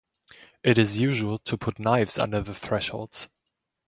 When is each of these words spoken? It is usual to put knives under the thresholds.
It 0.63 0.79
is 0.79 0.97
usual 0.99 1.37
to 1.37 1.59
put 1.59 1.77
knives 1.77 2.17
under 2.17 2.41
the 2.41 2.55
thresholds. 2.55 3.27